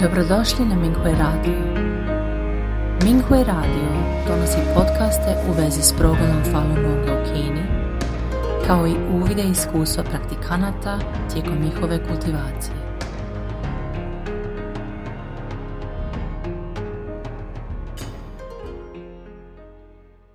Dobrodošli 0.00 0.64
na 0.64 0.76
Minghui 0.76 1.12
Radio. 1.12 1.58
Minghui 3.04 3.44
Radio 3.44 3.88
donosi 4.28 4.58
podcaste 4.74 5.36
u 5.48 5.52
vezi 5.52 5.82
s 5.82 5.92
progledom 5.98 6.42
Falun 6.52 6.74
Gonga 6.74 7.12
u 7.12 7.24
Kini, 7.24 7.62
kao 8.66 8.86
i 8.86 8.94
uvide 9.14 9.42
iskustva 9.42 10.04
praktikanata 10.04 10.98
tijekom 11.32 11.58
njihove 11.64 11.98
kultivacije. 12.08 12.76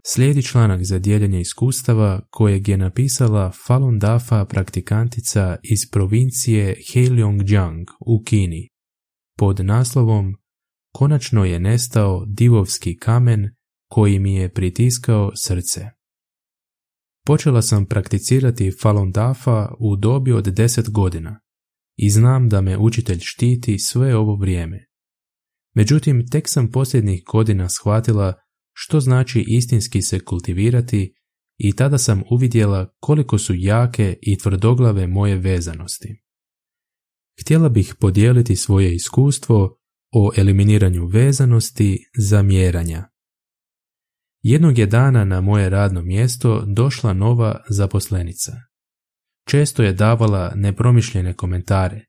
Slijedi 0.03 0.43
članak 0.43 0.83
za 0.83 0.99
dijeljenje 0.99 1.39
iskustava 1.39 2.21
kojeg 2.29 2.67
je 2.67 2.77
napisala 2.77 3.51
Falun 3.67 3.99
Dafa 3.99 4.45
praktikantica 4.45 5.55
iz 5.63 5.91
provincije 5.91 6.75
Heilongjiang 6.93 7.87
u 7.99 8.23
Kini 8.25 8.78
pod 9.39 9.65
naslovom 9.65 10.35
Konačno 10.93 11.45
je 11.45 11.59
nestao 11.59 12.25
divovski 12.27 12.97
kamen 12.97 13.49
koji 13.89 14.19
mi 14.19 14.35
je 14.35 14.53
pritiskao 14.53 15.31
srce. 15.35 15.85
Počela 17.25 17.61
sam 17.61 17.85
prakticirati 17.85 18.71
Falun 18.81 19.11
Dafa 19.11 19.71
u 19.79 19.95
dobi 19.95 20.31
od 20.31 20.45
10 20.45 20.89
godina 20.91 21.39
i 21.95 22.09
znam 22.09 22.49
da 22.49 22.61
me 22.61 22.77
učitelj 22.77 23.19
štiti 23.21 23.79
sve 23.79 24.15
ovo 24.15 24.35
vrijeme. 24.35 24.85
Međutim, 25.75 26.27
tek 26.31 26.43
sam 26.47 26.71
posljednjih 26.71 27.23
godina 27.31 27.69
shvatila 27.69 28.33
što 28.73 28.99
znači 28.99 29.45
istinski 29.47 30.01
se 30.01 30.19
kultivirati 30.19 31.13
i 31.57 31.75
tada 31.75 31.97
sam 31.97 32.23
uvidjela 32.31 32.93
koliko 32.99 33.37
su 33.37 33.53
jake 33.55 34.17
i 34.21 34.37
tvrdoglave 34.37 35.07
moje 35.07 35.35
vezanosti. 35.35 36.28
Htjela 37.41 37.69
bih 37.69 37.95
podijeliti 37.99 38.55
svoje 38.55 38.95
iskustvo 38.95 39.77
o 40.11 40.31
eliminiranju 40.37 41.05
vezanosti 41.05 42.09
za 42.17 42.41
mjeranja. 42.41 43.09
Jednog 44.41 44.77
je 44.77 44.85
dana 44.85 45.25
na 45.25 45.41
moje 45.41 45.69
radno 45.69 46.01
mjesto 46.01 46.63
došla 46.75 47.13
nova 47.13 47.63
zaposlenica. 47.69 48.51
Često 49.47 49.83
je 49.83 49.93
davala 49.93 50.51
nepromišljene 50.55 51.33
komentare. 51.33 52.05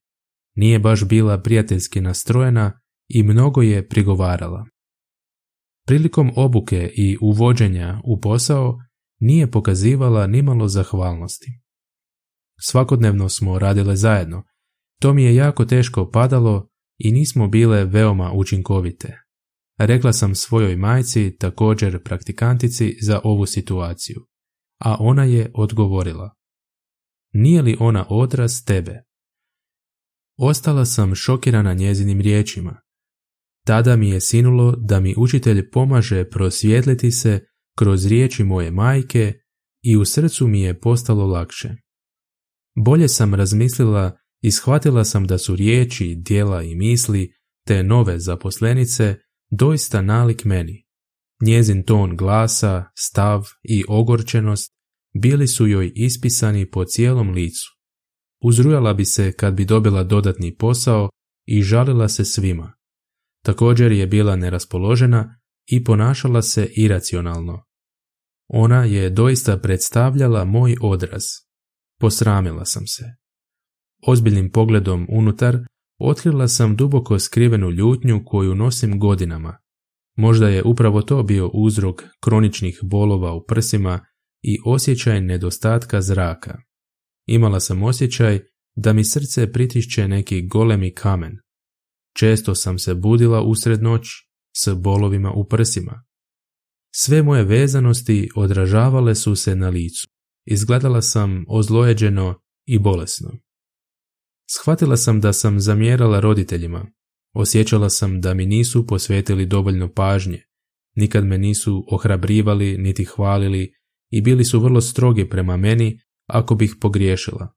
Nije 0.55 0.79
baš 0.79 1.05
bila 1.05 1.43
prijateljski 1.43 2.01
nastrojena 2.01 2.81
i 3.09 3.23
mnogo 3.23 3.63
je 3.63 3.89
prigovarala. 3.89 4.67
Prilikom 5.87 6.33
obuke 6.37 6.91
i 6.97 7.19
uvođenja 7.21 8.01
u 8.05 8.21
posao 8.21 8.79
nije 9.21 9.51
pokazivala 9.51 10.27
nimalo 10.27 10.69
zahvalnosti. 10.69 11.61
Svakodnevno 12.61 13.29
smo 13.29 13.59
radile 13.59 13.97
zajedno. 13.97 14.43
To 15.01 15.15
mi 15.15 15.25
je 15.25 15.35
jako 15.35 15.65
teško 15.65 16.11
padalo 16.11 16.69
i 16.99 17.13
nismo 17.13 17.49
bile 17.49 17.85
veoma 17.85 18.33
učinkovite. 18.33 19.21
Rekla 19.79 20.13
sam 20.13 20.35
svojoj 20.35 20.77
majci, 20.77 21.37
također 21.39 22.03
praktikantici, 22.03 22.97
za 23.03 23.21
ovu 23.25 23.47
situaciju, 23.47 24.27
a 24.79 24.97
ona 25.01 25.25
je 25.25 25.51
odgovorila. 25.55 26.35
Nije 27.33 27.63
li 27.63 27.77
ona 27.81 28.07
odraz 28.09 28.65
tebe? 28.65 29.03
Ostala 30.39 30.85
sam 30.85 31.15
šokirana 31.15 31.75
njezinim 31.75 32.21
riječima. 32.21 32.81
Tada 33.67 33.97
mi 33.97 34.11
je 34.11 34.21
sinulo 34.21 34.75
da 34.77 35.01
mi 35.01 35.15
učitelj 35.19 35.71
pomaže 35.71 36.29
prosvjetliti 36.29 37.11
se 37.11 37.41
kroz 37.79 38.07
riječi 38.07 38.45
moje 38.45 38.71
majke 38.71 39.35
i 39.83 39.97
u 39.97 40.05
srcu 40.05 40.49
mi 40.49 40.61
je 40.61 40.81
postalo 40.81 41.27
lakše. 41.27 41.77
Bolje 42.85 43.09
sam 43.09 43.35
razmislila 43.35 44.20
i 44.41 44.51
shvatila 44.51 45.05
sam 45.05 45.27
da 45.27 45.39
su 45.39 45.57
riječi, 45.57 46.15
dijela 46.15 46.63
i 46.63 46.75
misli 46.75 47.33
te 47.67 47.83
nove 47.83 48.19
zaposlenice 48.19 49.17
doista 49.51 50.03
nalik 50.03 50.45
meni. 50.45 50.87
Njezin 51.43 51.85
ton 51.85 52.17
glasa, 52.17 52.85
stav 52.97 53.47
i 53.63 53.85
ogorčenost 53.89 54.73
bili 55.15 55.47
su 55.47 55.67
joj 55.67 55.93
ispisani 55.95 56.71
po 56.71 56.85
cijelom 56.85 57.31
licu. 57.31 57.71
Uzrujala 58.43 58.95
bi 58.95 59.05
se 59.05 59.33
kad 59.33 59.55
bi 59.55 59.65
dobila 59.65 60.05
dodatni 60.05 60.57
posao 60.57 61.09
i 61.47 61.63
žalila 61.63 62.09
se 62.09 62.25
svima. 62.25 62.73
Također 63.45 63.93
je 63.93 64.07
bila 64.07 64.37
neraspoložena 64.37 65.41
i 65.67 65.85
ponašala 65.85 66.43
se 66.43 66.69
iracionalno. 66.77 67.65
Ona 68.49 68.85
je 68.85 69.11
doista 69.11 69.59
predstavljala 69.59 70.45
moj 70.45 70.77
odraz. 70.81 71.23
Posramila 72.01 72.65
sam 72.65 72.87
se. 72.87 73.20
Ozbiljnim 74.07 74.51
pogledom 74.51 75.07
unutar 75.11 75.59
otkrila 75.99 76.49
sam 76.49 76.77
duboko 76.77 77.19
skrivenu 77.19 77.71
ljutnju 77.71 78.23
koju 78.27 78.55
nosim 78.55 78.99
godinama. 78.99 79.59
Možda 80.17 80.49
je 80.49 80.63
upravo 80.63 81.03
to 81.03 81.23
bio 81.23 81.49
uzrok 81.49 82.03
kroničnih 82.21 82.79
bolova 82.83 83.33
u 83.33 83.45
prsima 83.47 84.07
i 84.43 84.59
osjećaj 84.65 85.21
nedostatka 85.21 86.03
zraka. 86.03 86.59
Imala 87.27 87.61
sam 87.61 87.83
osjećaj 87.83 88.41
da 88.77 88.93
mi 88.93 89.05
srce 89.05 89.53
pritišće 89.53 90.09
neki 90.09 90.47
golemi 90.47 90.95
kamen. 90.95 91.39
Često 92.17 92.55
sam 92.55 92.79
se 92.79 92.95
budila 92.95 93.43
usred 93.43 93.83
noći 93.83 94.11
s 94.57 94.69
bolovima 94.75 95.33
u 95.33 95.49
prsima. 95.49 96.05
Sve 96.95 97.23
moje 97.23 97.45
vezanosti 97.45 98.29
odražavale 98.37 99.15
su 99.15 99.37
se 99.37 99.57
na 99.57 99.69
licu. 99.69 100.09
Izgledala 100.47 101.03
sam 101.03 101.45
ozlojeđeno 101.49 102.41
i 102.67 102.79
bolesno. 102.79 103.31
Shvatila 104.53 104.97
sam 104.97 105.21
da 105.21 105.33
sam 105.33 105.61
zamjerala 105.61 106.21
roditeljima. 106.21 106.87
Osjećala 107.35 107.91
sam 107.91 108.21
da 108.21 108.35
mi 108.35 108.47
nisu 108.47 108.87
posvetili 108.87 109.47
dovoljno 109.47 109.93
pažnje. 109.93 110.43
Nikad 110.97 111.25
me 111.25 111.39
nisu 111.39 111.85
ohrabrivali 111.89 112.79
niti 112.79 113.05
hvalili 113.05 113.73
i 114.11 114.21
bili 114.21 114.45
su 114.45 114.61
vrlo 114.61 114.81
strogi 114.81 115.29
prema 115.29 115.57
meni 115.57 116.01
ako 116.27 116.55
bih 116.55 116.75
pogriješila. 116.81 117.55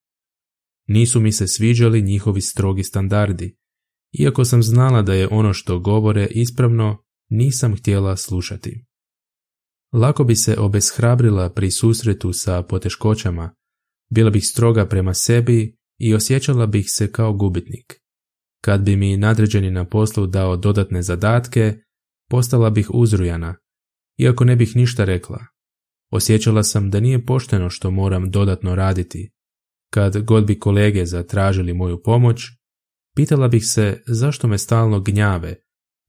Nisu 0.87 1.19
mi 1.19 1.31
se 1.31 1.47
sviđali 1.47 2.01
njihovi 2.01 2.41
strogi 2.41 2.83
standardi. 2.83 3.57
Iako 4.19 4.45
sam 4.45 4.63
znala 4.63 5.01
da 5.01 5.13
je 5.13 5.27
ono 5.31 5.53
što 5.53 5.79
govore 5.79 6.27
ispravno, 6.31 7.03
nisam 7.29 7.75
htjela 7.75 8.17
slušati. 8.17 8.85
Lako 9.93 10.23
bi 10.23 10.35
se 10.35 10.57
obeshrabrila 10.57 11.49
pri 11.49 11.71
susretu 11.71 12.33
sa 12.33 12.61
poteškoćama, 12.63 13.55
bila 14.09 14.29
bih 14.29 14.47
stroga 14.47 14.85
prema 14.85 15.13
sebi 15.13 15.82
i 16.03 16.13
osjećala 16.13 16.65
bih 16.65 16.85
se 16.87 17.11
kao 17.11 17.33
gubitnik. 17.33 17.99
Kad 18.63 18.81
bi 18.81 18.95
mi 18.95 19.17
nadređeni 19.17 19.71
na 19.71 19.85
poslu 19.85 20.27
dao 20.27 20.57
dodatne 20.57 21.01
zadatke, 21.01 21.73
postala 22.29 22.69
bih 22.69 22.87
uzrujana, 22.93 23.55
iako 24.19 24.43
ne 24.43 24.55
bih 24.55 24.75
ništa 24.75 25.05
rekla. 25.05 25.45
Osjećala 26.11 26.63
sam 26.63 26.91
da 26.91 26.99
nije 26.99 27.25
pošteno 27.25 27.69
što 27.69 27.91
moram 27.91 28.31
dodatno 28.31 28.75
raditi. 28.75 29.31
Kad 29.93 30.23
god 30.23 30.45
bi 30.45 30.59
kolege 30.59 31.05
zatražili 31.05 31.73
moju 31.73 32.03
pomoć, 32.03 32.41
pitala 33.15 33.47
bih 33.47 33.63
se 33.65 34.03
zašto 34.07 34.47
me 34.47 34.57
stalno 34.57 34.99
gnjave, 34.99 35.55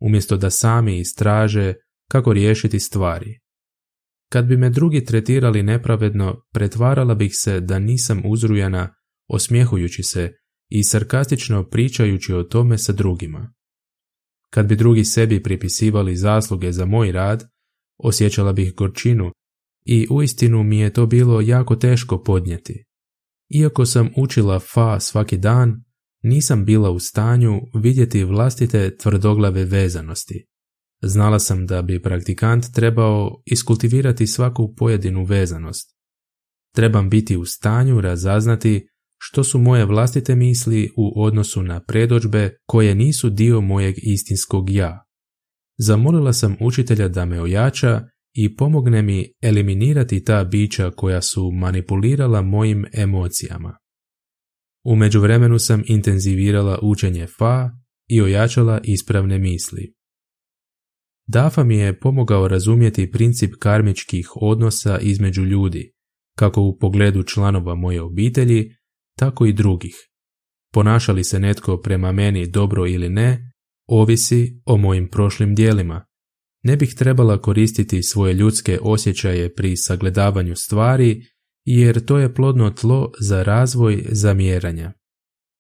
umjesto 0.01 0.37
da 0.37 0.51
sami 0.51 0.99
istraže 0.99 1.75
kako 2.11 2.33
riješiti 2.33 2.81
stvari. 2.81 3.41
Kad 4.33 4.47
bi 4.47 4.57
me 4.57 4.71
drugi 4.71 5.05
tretirali 5.05 5.63
nepravedno, 5.63 6.43
pretvarala 6.53 7.15
bih 7.15 7.31
se 7.35 7.61
da 7.61 7.79
nisam 7.79 8.23
uzrujana 8.25 8.95
osmjehujući 9.29 10.03
se 10.03 10.33
i 10.69 10.85
sarkastično 10.85 11.65
pričajući 11.65 12.35
o 12.35 12.43
tome 12.43 12.79
sa 12.79 12.93
drugima. 12.93 13.55
Kad 14.51 14.67
bi 14.67 14.77
drugi 14.77 15.05
sebi 15.05 15.43
pripisivali 15.43 16.17
zasluge 16.17 16.73
za 16.73 16.87
moj 16.87 17.13
rad, 17.13 17.45
osjećala 17.99 18.53
bih 18.53 18.75
gorčinu 18.75 19.33
i 19.87 20.07
uistinu 20.11 20.63
mi 20.63 20.79
je 20.79 20.93
to 20.93 21.07
bilo 21.07 21.41
jako 21.41 21.77
teško 21.77 22.23
podnijeti. 22.23 22.85
Iako 23.55 23.87
sam 23.87 24.11
učila 24.17 24.59
fa 24.59 25.01
svaki 25.01 25.37
dan, 25.37 25.85
nisam 26.23 26.65
bila 26.65 26.91
u 26.91 26.99
stanju 26.99 27.61
vidjeti 27.75 28.25
vlastite 28.25 28.97
tvrdoglave 28.97 29.65
vezanosti. 29.65 30.47
Znala 31.03 31.39
sam 31.39 31.67
da 31.67 31.83
bi 31.83 32.03
praktikant 32.03 32.65
trebao 32.75 33.43
iskultivirati 33.47 34.27
svaku 34.27 34.75
pojedinu 34.77 35.25
vezanost. 35.25 35.97
Trebam 36.75 37.11
biti 37.11 37.37
u 37.37 37.45
stanju 37.45 38.01
razaznati 38.01 38.89
što 39.27 39.45
su 39.45 39.59
moje 39.59 39.85
vlastite 39.85 40.35
misli 40.35 40.91
u 40.97 41.23
odnosu 41.23 41.63
na 41.63 41.81
predođbe 41.81 42.57
koje 42.67 42.95
nisu 42.95 43.31
dio 43.31 43.61
mojeg 43.61 43.95
istinskog 43.99 44.71
ja. 44.71 45.05
Zamolila 45.79 46.33
sam 46.33 46.57
učitelja 46.61 47.09
da 47.09 47.25
me 47.25 47.41
ojača 47.41 48.03
i 48.33 48.57
pomogne 48.57 49.03
mi 49.03 49.33
eliminirati 49.43 50.25
ta 50.25 50.45
bića 50.45 50.91
koja 50.91 51.23
su 51.23 51.51
manipulirala 51.51 52.43
mojim 52.43 52.85
emocijama. 52.93 53.79
U 54.85 54.97
međuvremenu 54.97 55.59
sam 55.59 55.83
intenzivirala 55.87 56.79
učenje 56.83 57.27
fa 57.39 57.71
i 58.09 58.23
ojačala 58.23 58.81
ispravne 58.85 59.39
misli. 59.39 59.95
Dafa 61.27 61.65
mi 61.65 61.77
je 61.77 61.99
pomogao 62.01 62.49
razumjeti 62.49 63.11
princip 63.11 63.55
karmičkih 63.59 64.29
odnosa 64.35 64.99
između 64.99 65.43
ljudi, 65.43 65.93
kako 66.37 66.61
u 66.63 66.79
pogledu 66.79 67.23
članova 67.23 67.75
moje 67.75 68.03
obitelji, 68.03 68.71
tako 69.19 69.47
i 69.47 69.53
drugih. 69.53 69.95
Ponašali 70.73 71.25
se 71.25 71.41
netko 71.41 71.77
prema 71.77 72.13
meni 72.13 72.51
dobro 72.51 72.87
ili 72.87 73.09
ne, 73.09 73.53
ovisi 73.89 74.61
o 74.65 74.77
mojim 74.77 75.09
prošlim 75.09 75.55
dijelima. 75.55 76.05
Ne 76.63 76.77
bih 76.77 76.95
trebala 76.95 77.41
koristiti 77.41 78.03
svoje 78.03 78.35
ljudske 78.35 78.79
osjećaje 78.83 79.55
pri 79.55 79.77
sagledavanju 79.77 80.57
stvari, 80.57 81.23
jer 81.65 82.05
to 82.05 82.19
je 82.19 82.35
plodno 82.35 82.71
tlo 82.71 83.13
za 83.21 83.43
razvoj 83.43 84.05
zamjeranja. 84.09 84.93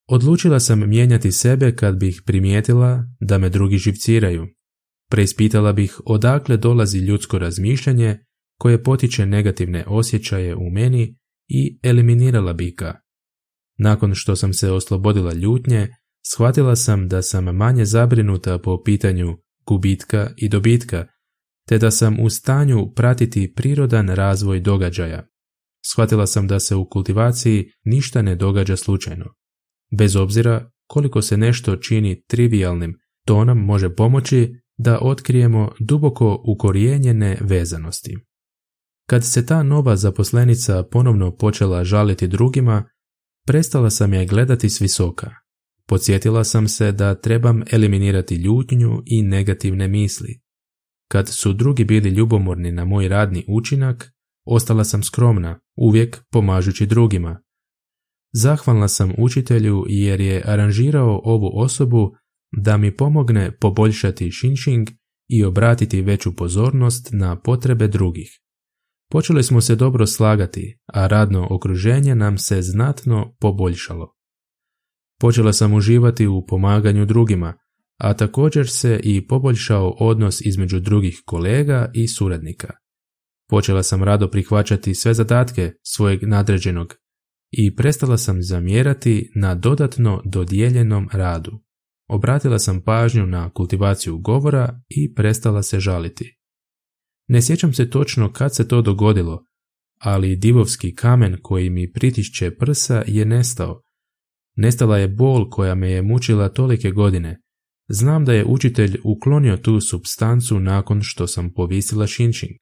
Odlučila 0.08 0.60
sam 0.60 0.88
mijenjati 0.88 1.32
sebe 1.32 1.76
kad 1.76 1.98
bih 1.98 2.22
primijetila 2.26 3.04
da 3.20 3.38
me 3.38 3.48
drugi 3.48 3.78
živciraju. 3.78 4.46
Preispitala 5.10 5.72
bih 5.72 6.00
odakle 6.06 6.56
dolazi 6.56 6.98
ljudsko 6.98 7.38
razmišljanje 7.38 8.18
koje 8.58 8.82
potiče 8.82 9.26
negativne 9.26 9.84
osjećaje 9.86 10.54
u 10.54 10.70
meni 10.70 11.16
i 11.48 11.78
eliminirala 11.82 12.52
bih 12.52 12.74
ga. 12.76 13.03
Nakon 13.78 14.14
što 14.14 14.36
sam 14.36 14.52
se 14.52 14.70
oslobodila 14.70 15.32
ljutnje, 15.32 15.88
shvatila 16.26 16.76
sam 16.76 17.08
da 17.08 17.22
sam 17.22 17.44
manje 17.44 17.84
zabrinuta 17.84 18.58
po 18.58 18.82
pitanju 18.82 19.36
gubitka 19.66 20.30
i 20.36 20.48
dobitka, 20.48 21.06
te 21.68 21.78
da 21.78 21.90
sam 21.90 22.20
u 22.20 22.30
stanju 22.30 22.92
pratiti 22.94 23.52
prirodan 23.56 24.08
razvoj 24.08 24.60
događaja. 24.60 25.26
Shvatila 25.92 26.26
sam 26.26 26.46
da 26.46 26.60
se 26.60 26.74
u 26.74 26.88
kultivaciji 26.88 27.64
ništa 27.84 28.22
ne 28.22 28.36
događa 28.36 28.76
slučajno. 28.76 29.26
Bez 29.98 30.16
obzira 30.16 30.70
koliko 30.86 31.22
se 31.22 31.36
nešto 31.36 31.76
čini 31.76 32.22
trivialnim, 32.26 32.94
to 33.26 33.44
nam 33.44 33.58
može 33.58 33.94
pomoći 33.94 34.54
da 34.78 34.98
otkrijemo 35.02 35.72
duboko 35.80 36.42
ukorijenjene 36.46 37.38
vezanosti. 37.40 38.16
Kad 39.08 39.24
se 39.24 39.46
ta 39.46 39.62
nova 39.62 39.96
zaposlenica 39.96 40.84
ponovno 40.90 41.36
počela 41.36 41.84
žaliti 41.84 42.28
drugima, 42.28 42.84
prestala 43.46 43.90
sam 43.90 44.12
je 44.12 44.26
gledati 44.26 44.70
s 44.70 44.80
visoka. 44.80 45.30
Podsjetila 45.86 46.44
sam 46.44 46.68
se 46.68 46.92
da 46.92 47.14
trebam 47.14 47.62
eliminirati 47.70 48.34
ljutnju 48.34 49.02
i 49.06 49.22
negativne 49.22 49.88
misli. 49.88 50.40
Kad 51.08 51.28
su 51.28 51.52
drugi 51.52 51.84
bili 51.84 52.10
ljubomorni 52.10 52.72
na 52.72 52.84
moj 52.84 53.08
radni 53.08 53.44
učinak, 53.48 54.12
ostala 54.46 54.84
sam 54.84 55.02
skromna, 55.02 55.60
uvijek 55.76 56.22
pomažući 56.30 56.86
drugima. 56.86 57.40
Zahvalna 58.32 58.88
sam 58.88 59.12
učitelju 59.18 59.84
jer 59.88 60.20
je 60.20 60.42
aranžirao 60.44 61.20
ovu 61.24 61.50
osobu 61.54 62.12
da 62.56 62.76
mi 62.76 62.96
pomogne 62.96 63.56
poboljšati 63.56 64.30
shinshing 64.32 64.88
i 65.28 65.44
obratiti 65.44 66.02
veću 66.02 66.36
pozornost 66.36 67.08
na 67.12 67.40
potrebe 67.40 67.88
drugih. 67.88 68.43
Počeli 69.10 69.42
smo 69.42 69.60
se 69.60 69.76
dobro 69.76 70.06
slagati, 70.06 70.78
a 70.86 71.06
radno 71.06 71.46
okruženje 71.50 72.14
nam 72.14 72.38
se 72.38 72.62
znatno 72.62 73.36
poboljšalo. 73.40 74.14
Počela 75.20 75.52
sam 75.52 75.74
uživati 75.74 76.26
u 76.26 76.46
pomaganju 76.46 77.06
drugima, 77.06 77.54
a 77.98 78.14
također 78.14 78.68
se 78.68 79.00
i 79.02 79.26
poboljšao 79.26 79.96
odnos 80.00 80.40
između 80.40 80.80
drugih 80.80 81.22
kolega 81.26 81.90
i 81.94 82.08
suradnika. 82.08 82.72
Počela 83.48 83.82
sam 83.82 84.02
rado 84.02 84.30
prihvaćati 84.30 84.94
sve 84.94 85.14
zadatke 85.14 85.72
svojeg 85.82 86.22
nadređenog 86.22 86.94
i 87.50 87.76
prestala 87.76 88.18
sam 88.18 88.42
zamjerati 88.42 89.30
na 89.34 89.54
dodatno 89.54 90.22
dodijeljenom 90.24 91.08
radu. 91.12 91.60
Obratila 92.08 92.58
sam 92.58 92.82
pažnju 92.82 93.26
na 93.26 93.50
kultivaciju 93.50 94.18
govora 94.18 94.80
i 94.88 95.14
prestala 95.14 95.62
se 95.62 95.80
žaliti. 95.80 96.38
Ne 97.28 97.42
sjećam 97.42 97.72
se 97.72 97.90
točno 97.90 98.32
kad 98.32 98.54
se 98.54 98.68
to 98.68 98.82
dogodilo, 98.82 99.44
ali 100.00 100.36
divovski 100.36 100.94
kamen 100.94 101.36
koji 101.42 101.70
mi 101.70 101.92
pritišće 101.92 102.50
prsa 102.56 103.02
je 103.06 103.24
nestao. 103.24 103.80
Nestala 104.56 104.98
je 104.98 105.08
bol 105.08 105.50
koja 105.50 105.74
me 105.74 105.90
je 105.90 106.02
mučila 106.02 106.48
tolike 106.48 106.90
godine. 106.90 107.40
Znam 107.88 108.24
da 108.24 108.32
je 108.32 108.44
učitelj 108.44 108.98
uklonio 109.04 109.56
tu 109.56 109.80
substancu 109.80 110.60
nakon 110.60 111.00
što 111.02 111.26
sam 111.26 111.52
povisila 111.52 112.06
šinčing. 112.06 112.52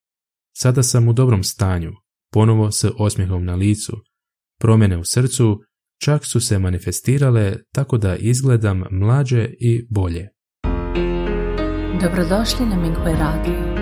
Sada 0.56 0.82
sam 0.82 1.08
u 1.08 1.12
dobrom 1.12 1.42
stanju, 1.42 1.92
ponovo 2.32 2.70
s 2.70 2.84
osmijehom 2.98 3.44
na 3.44 3.54
licu. 3.54 3.96
Promjene 4.60 4.98
u 4.98 5.04
srcu 5.04 5.60
čak 6.00 6.26
su 6.26 6.40
se 6.40 6.58
manifestirale 6.58 7.56
tako 7.74 7.98
da 7.98 8.16
izgledam 8.16 8.84
mlađe 8.90 9.48
i 9.60 9.86
bolje. 9.90 10.28
Dobrodošli 12.02 12.66
na 12.66 12.76
Minghui 12.76 13.12
Radio. 13.12 13.81